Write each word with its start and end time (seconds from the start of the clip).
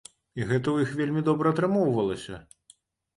І 0.39 0.45
гэта 0.51 0.67
ў 0.71 0.77
іх 0.87 0.95
вельмі 1.01 1.21
добра 1.27 1.51
атрымоўвалася. 1.55 2.41